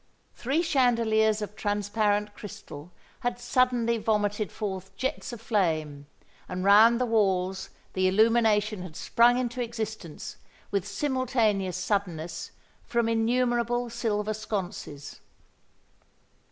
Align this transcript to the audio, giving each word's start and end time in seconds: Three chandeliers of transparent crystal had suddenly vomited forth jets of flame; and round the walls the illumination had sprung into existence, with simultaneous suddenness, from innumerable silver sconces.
Three 0.33 0.63
chandeliers 0.63 1.43
of 1.43 1.55
transparent 1.55 2.33
crystal 2.33 2.91
had 3.19 3.37
suddenly 3.39 3.99
vomited 3.99 4.51
forth 4.51 4.97
jets 4.97 5.31
of 5.31 5.39
flame; 5.39 6.07
and 6.49 6.63
round 6.63 6.99
the 6.99 7.05
walls 7.05 7.69
the 7.93 8.07
illumination 8.07 8.81
had 8.81 8.95
sprung 8.95 9.37
into 9.37 9.61
existence, 9.61 10.37
with 10.71 10.87
simultaneous 10.87 11.77
suddenness, 11.77 12.49
from 12.83 13.07
innumerable 13.07 13.91
silver 13.91 14.33
sconces. 14.33 15.19